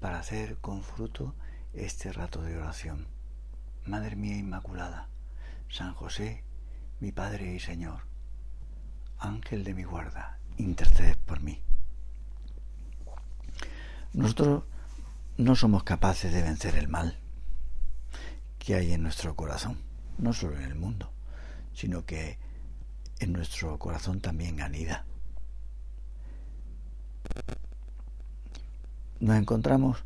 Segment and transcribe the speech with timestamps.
[0.00, 1.34] para hacer con fruto
[1.72, 3.06] este rato de oración.
[3.84, 5.08] Madre mía Inmaculada,
[5.68, 6.44] San José,
[7.00, 8.02] mi Padre y Señor,
[9.18, 11.60] Ángel de mi guarda, intercede por mí.
[14.12, 14.64] Nosotros
[15.36, 17.18] no somos capaces de vencer el mal
[18.58, 19.78] que hay en nuestro corazón,
[20.18, 21.12] no solo en el mundo,
[21.74, 22.38] sino que
[23.20, 25.04] en nuestro corazón también anida.
[29.20, 30.04] Nos encontramos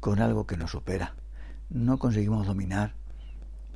[0.00, 1.14] con algo que nos supera.
[1.68, 2.94] No conseguimos dominar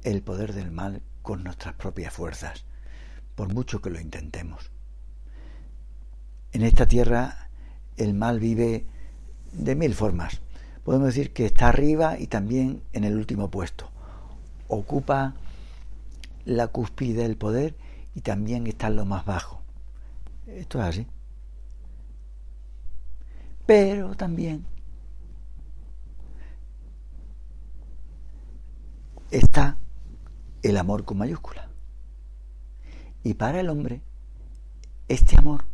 [0.03, 2.65] el poder del mal con nuestras propias fuerzas,
[3.35, 4.71] por mucho que lo intentemos.
[6.53, 7.51] En esta tierra
[7.99, 8.87] el mal vive
[9.53, 10.41] de mil formas.
[10.85, 13.91] Podemos decir que está arriba y también en el último puesto.
[14.69, 15.35] Ocupa
[16.47, 17.77] la cúspide del poder
[18.15, 19.61] y también está en lo más bajo.
[20.47, 21.07] Esto es así.
[23.67, 24.65] Pero también
[29.31, 29.77] está
[30.63, 31.69] el amor con mayúscula.
[33.23, 34.03] Y para el hombre,
[35.09, 35.65] este amor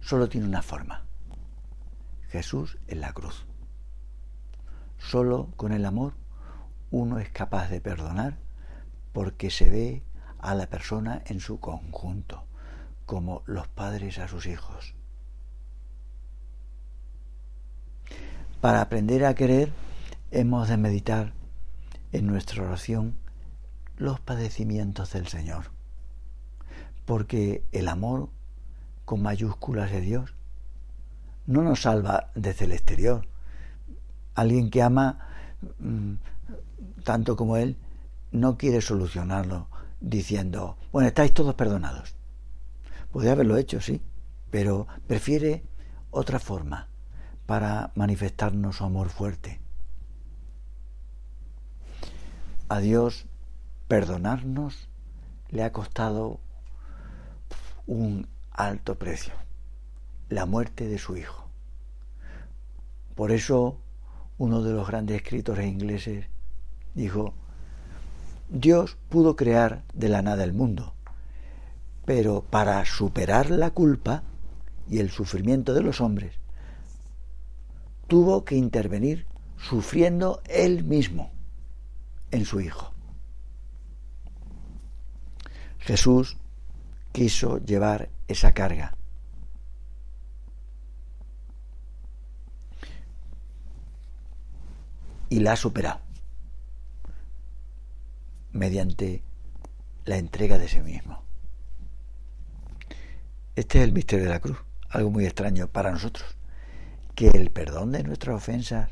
[0.00, 1.04] solo tiene una forma.
[2.28, 3.46] Jesús en la cruz.
[4.98, 6.14] Solo con el amor
[6.90, 8.38] uno es capaz de perdonar
[9.12, 10.02] porque se ve
[10.38, 12.44] a la persona en su conjunto,
[13.06, 14.94] como los padres a sus hijos.
[18.60, 19.72] Para aprender a querer
[20.30, 21.32] hemos de meditar
[22.12, 23.16] en nuestra oración
[23.96, 25.70] los padecimientos del Señor,
[27.04, 28.30] porque el amor
[29.04, 30.34] con mayúsculas de Dios
[31.46, 33.26] no nos salva desde el exterior.
[34.34, 35.18] Alguien que ama
[35.78, 36.14] mm,
[37.04, 37.76] tanto como Él
[38.30, 39.68] no quiere solucionarlo
[40.00, 42.14] diciendo, bueno, estáis todos perdonados.
[43.12, 44.00] Podría haberlo hecho, sí,
[44.50, 45.64] pero prefiere
[46.10, 46.88] otra forma
[47.46, 49.60] para manifestarnos su amor fuerte.
[52.70, 53.26] A Dios
[53.88, 54.88] perdonarnos
[55.48, 56.38] le ha costado
[57.88, 59.32] un alto precio,
[60.28, 61.48] la muerte de su hijo.
[63.16, 63.80] Por eso
[64.38, 66.26] uno de los grandes escritores ingleses
[66.94, 67.34] dijo,
[68.48, 70.94] Dios pudo crear de la nada el mundo,
[72.04, 74.22] pero para superar la culpa
[74.88, 76.36] y el sufrimiento de los hombres,
[78.06, 79.26] tuvo que intervenir
[79.56, 81.32] sufriendo él mismo
[82.30, 82.92] en su Hijo.
[85.80, 86.36] Jesús
[87.12, 88.96] quiso llevar esa carga.
[95.28, 96.00] Y la ha superado
[98.52, 99.22] mediante
[100.04, 101.22] la entrega de sí mismo.
[103.54, 104.58] Este es el misterio de la cruz,
[104.88, 106.36] algo muy extraño para nosotros,
[107.14, 108.90] que el perdón de nuestras ofensas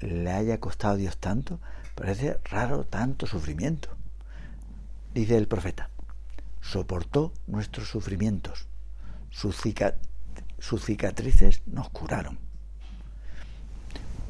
[0.00, 1.60] le haya costado a Dios tanto,
[1.94, 3.88] parece raro tanto sufrimiento.
[5.14, 5.90] Dice el profeta,
[6.60, 8.66] soportó nuestros sufrimientos,
[9.30, 12.38] sus, cicatrices nos curaron.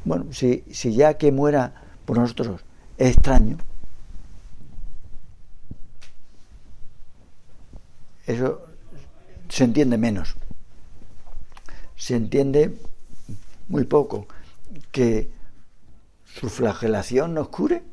[0.05, 1.73] Bueno, si, si ya que muera
[2.05, 2.61] por nosotros
[2.97, 3.57] es extraño,
[8.25, 8.65] eso
[9.49, 10.35] se entiende menos.
[11.95, 12.77] Se entiende
[13.67, 14.27] muy poco
[14.91, 15.29] que
[16.39, 17.83] su flagelación nos cure.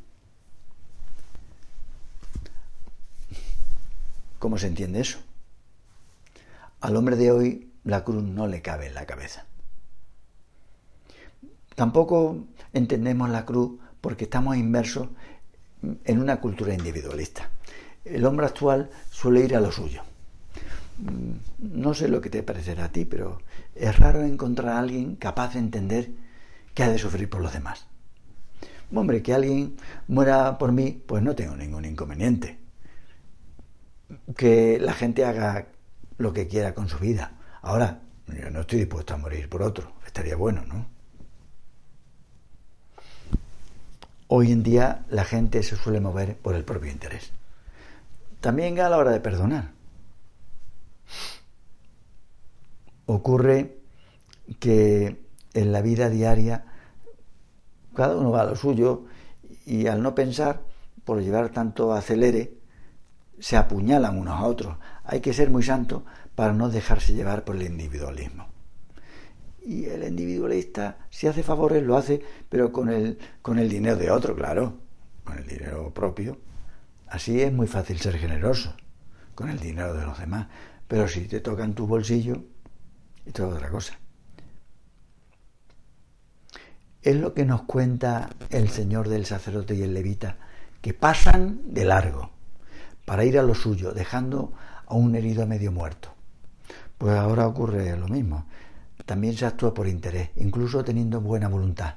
[4.37, 5.17] ¿Cómo se entiende eso?
[6.81, 9.45] Al hombre de hoy la cruz no le cabe en la cabeza.
[11.73, 15.07] Tampoco entendemos la cruz porque estamos inmersos
[16.03, 17.49] en una cultura individualista.
[18.03, 20.03] El hombre actual suele ir a lo suyo.
[20.99, 23.41] Mm, no sé lo que te parecerá a ti, pero
[23.73, 26.11] es raro encontrar a alguien capaz de entender
[26.75, 27.87] que ha de sufrir por los demás.
[28.93, 29.75] Hombre, que alguien
[30.07, 32.59] muera por mí, pues no tengo ningún inconveniente.
[34.37, 35.67] Que la gente haga
[36.17, 37.33] lo que quiera con su vida.
[37.61, 39.93] Ahora, yo no estoy dispuesto a morir por otro.
[40.05, 40.87] Estaría bueno, ¿no?
[44.27, 47.31] Hoy en día la gente se suele mover por el propio interés.
[48.41, 49.71] También a la hora de perdonar.
[53.05, 53.77] Ocurre
[54.59, 55.19] que
[55.53, 56.65] en la vida diaria
[57.95, 59.05] cada uno va a lo suyo
[59.65, 60.61] y al no pensar,
[61.03, 62.53] por llevar tanto acelere,
[63.39, 64.77] se apuñalan unos a otros.
[65.03, 66.05] Hay que ser muy santo
[66.35, 68.47] para no dejarse llevar por el individualismo.
[69.63, 74.11] Y el individualista, si hace favores, lo hace, pero con el, con el dinero de
[74.11, 74.73] otro, claro,
[75.23, 76.37] con el dinero propio.
[77.07, 78.75] Así es muy fácil ser generoso,
[79.33, 80.47] con el dinero de los demás.
[80.87, 82.43] Pero si te toca en tu bolsillo,
[83.25, 83.97] esto es otra cosa.
[87.05, 90.37] Es lo que nos cuenta el Señor del sacerdote y el levita,
[90.81, 92.31] que pasan de largo
[93.05, 94.53] para ir a lo suyo, dejando
[94.87, 96.09] a un herido medio muerto.
[96.97, 98.47] Pues ahora ocurre lo mismo.
[99.05, 101.93] También se actúa por interés, incluso teniendo buena voluntad.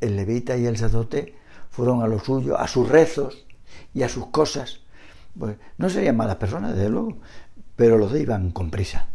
[0.00, 1.36] El levita y el sacerdote
[1.70, 3.46] fueron a lo suyo, a sus rezos
[3.94, 4.80] y a sus cosas.
[5.38, 7.18] Pues no serían malas personas, desde luego,
[7.76, 9.06] pero los dos iban con prisa.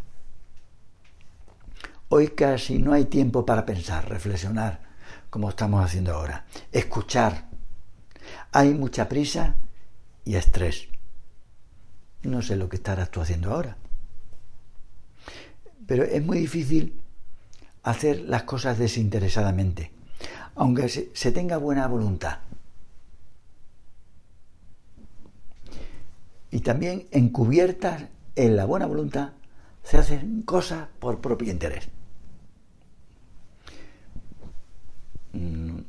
[2.15, 4.81] Hoy casi no hay tiempo para pensar, reflexionar,
[5.31, 6.45] como estamos haciendo ahora.
[6.71, 7.47] Escuchar,
[8.51, 9.55] hay mucha prisa
[10.23, 10.89] y estrés.
[12.21, 13.77] No sé lo que estarás tú haciendo ahora.
[15.87, 17.01] Pero es muy difícil
[17.81, 19.91] hacer las cosas desinteresadamente,
[20.53, 22.41] aunque se tenga buena voluntad.
[26.51, 28.03] Y también encubiertas
[28.35, 29.31] en la buena voluntad
[29.81, 31.89] se hacen cosas por propio interés.
[35.33, 35.83] No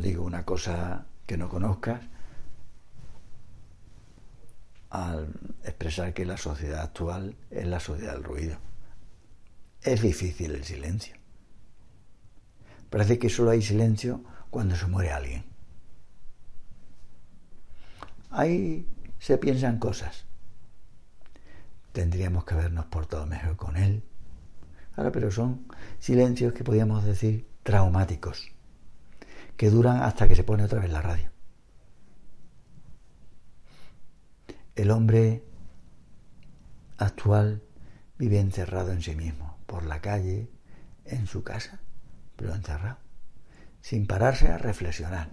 [0.00, 2.00] digo una cosa que no conozcas
[4.90, 5.28] al
[5.64, 8.58] expresar que la sociedad actual es la sociedad del ruido.
[9.82, 11.16] Es difícil el silencio.
[12.88, 15.44] Parece que solo hay silencio cuando se muere alguien.
[18.30, 18.86] Ahí
[19.18, 20.24] se piensan cosas.
[21.92, 24.02] Tendríamos que habernos portado mejor con él.
[24.94, 25.66] Ahora, pero son
[25.98, 28.52] silencios que podríamos decir traumáticos
[29.56, 31.30] que duran hasta que se pone otra vez la radio.
[34.76, 35.42] El hombre
[36.96, 37.64] actual
[38.18, 40.48] vive encerrado en sí mismo, por la calle,
[41.06, 41.80] en su casa,
[42.36, 42.98] pero encerrado,
[43.80, 45.30] sin pararse a reflexionar.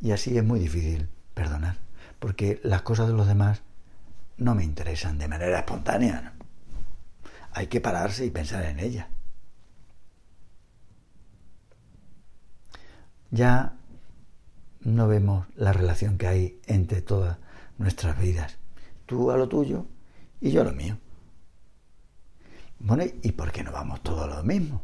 [0.00, 1.76] Y así es muy difícil perdonar,
[2.18, 3.62] porque las cosas de los demás
[4.38, 6.32] no me interesan de manera espontánea.
[7.52, 9.06] Hay que pararse y pensar en ellas.
[13.32, 13.76] Ya
[14.82, 17.38] no vemos la relación que hay entre todas
[17.78, 18.58] nuestras vidas.
[19.06, 19.86] Tú a lo tuyo
[20.40, 20.98] y yo a lo mío.
[22.78, 24.82] Bueno, ¿y por qué no vamos todos a lo mismo?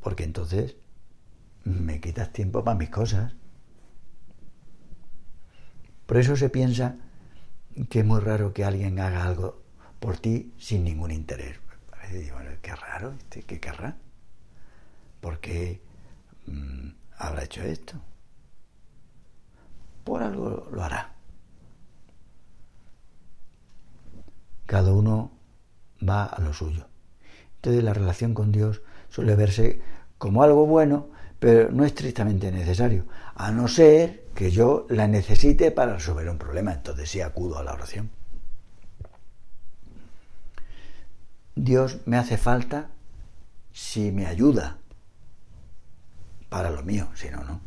[0.00, 0.76] Porque entonces
[1.64, 3.34] me quitas tiempo para mis cosas.
[6.06, 6.96] Por eso se piensa
[7.88, 9.62] que es muy raro que alguien haga algo
[9.98, 11.58] por ti sin ningún interés.
[12.32, 13.96] Bueno, qué raro, este, ¿qué querrá?
[15.20, 15.80] Porque
[17.16, 17.94] habrá hecho esto.
[20.04, 21.14] Por algo lo hará.
[24.66, 25.32] Cada uno
[26.06, 26.86] va a lo suyo.
[27.56, 29.80] Entonces la relación con Dios suele verse
[30.16, 31.08] como algo bueno,
[31.38, 36.72] pero no estrictamente necesario, a no ser que yo la necesite para resolver un problema,
[36.72, 38.10] entonces sí acudo a la oración.
[41.54, 42.90] Dios me hace falta
[43.72, 44.79] si me ayuda
[46.50, 47.60] para lo mío, si no, no.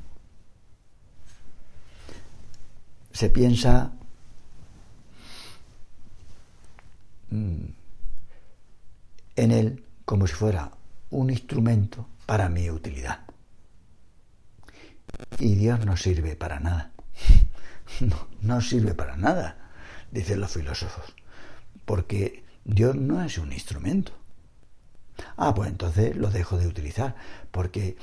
[3.11, 3.91] Se piensa
[7.31, 7.65] mm,
[9.35, 10.71] en él como si fuera
[11.09, 13.21] un instrumento para mi utilidad.
[15.39, 16.91] Y Dios no sirve para nada.
[17.99, 19.69] No, no sirve para nada,
[20.09, 21.13] dicen los filósofos,
[21.85, 24.13] porque Dios no es un instrumento.
[25.37, 27.15] Ah, pues entonces lo dejo de utilizar,
[27.51, 27.97] porque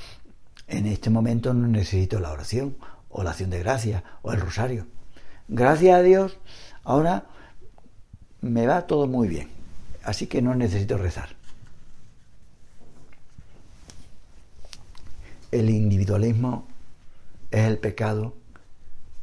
[0.70, 2.76] en este momento no necesito la oración
[3.10, 4.86] o la acción de gracia o el rosario.
[5.48, 6.38] Gracias a Dios,
[6.84, 7.26] ahora
[8.40, 9.48] me va todo muy bien,
[10.04, 11.30] así que no necesito rezar.
[15.50, 16.68] El individualismo
[17.50, 18.34] es el pecado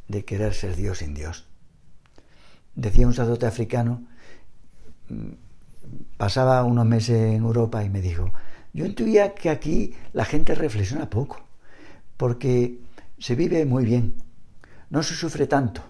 [0.08, 1.46] de querer ser Dios sin Dios.
[2.74, 4.02] Decía un sacerdote africano,
[5.08, 5.30] mm,
[6.18, 8.30] pasaba unos meses en Europa y me dijo,
[8.72, 11.40] yo intuía que aquí la gente reflexiona poco,
[12.16, 12.80] porque
[13.18, 14.14] se vive muy bien,
[14.90, 15.82] no se sufre tanto.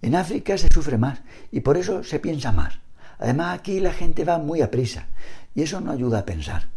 [0.00, 1.20] En África se sufre más
[1.50, 2.78] y por eso se piensa más.
[3.18, 5.08] Además aquí la gente va muy a prisa
[5.54, 6.68] y eso no ayuda a pensar.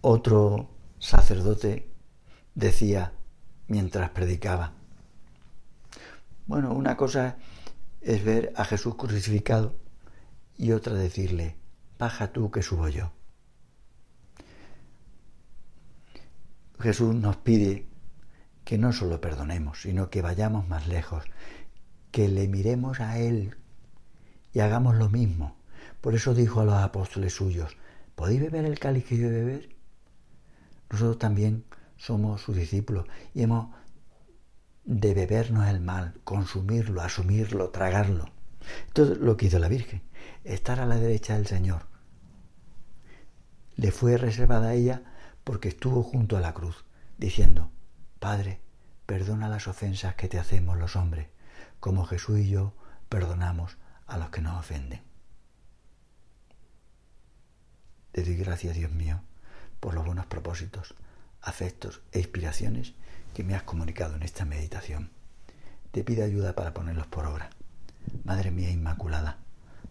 [0.00, 1.88] Otro sacerdote
[2.54, 3.12] decía
[3.66, 4.72] mientras predicaba,
[6.46, 7.36] Bueno, una cosa
[8.00, 9.74] es ver a Jesús crucificado
[10.56, 11.56] y otra decirle,
[11.98, 13.12] baja tú que subo yo.
[16.80, 17.86] Jesús nos pide
[18.64, 21.24] que no solo perdonemos, sino que vayamos más lejos,
[22.12, 23.56] que le miremos a Él
[24.52, 25.56] y hagamos lo mismo.
[26.00, 27.76] Por eso dijo a los apóstoles suyos,
[28.14, 29.74] ¿podéis beber el cáliz que yo beber?
[30.90, 31.64] Nosotros también
[31.96, 33.74] somos sus discípulos y hemos
[34.88, 38.30] de bebernos el mal, consumirlo, asumirlo, tragarlo.
[38.94, 40.00] Todo lo que hizo la Virgen,
[40.44, 41.86] estar a la derecha del Señor.
[43.76, 45.02] Le fue reservada a ella
[45.44, 46.86] porque estuvo junto a la cruz,
[47.18, 47.70] diciendo,
[48.18, 48.62] Padre,
[49.04, 51.28] perdona las ofensas que te hacemos los hombres,
[51.80, 52.72] como Jesús y yo
[53.10, 53.76] perdonamos
[54.06, 55.02] a los que nos ofenden.
[58.12, 59.20] Te doy gracias, Dios mío,
[59.80, 60.94] por los buenos propósitos,
[61.42, 62.94] afectos e inspiraciones
[63.34, 65.10] que me has comunicado en esta meditación.
[65.90, 67.50] Te pido ayuda para ponerlos por obra.
[68.24, 69.38] Madre mía Inmaculada,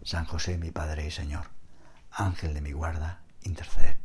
[0.03, 1.49] San José mi Padre y Señor,
[2.11, 3.97] Ángel de mi guarda, intercede